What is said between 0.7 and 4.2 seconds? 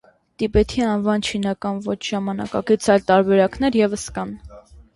անվան չինական ոչ ժամանակակից այլ տարբերակներ ևս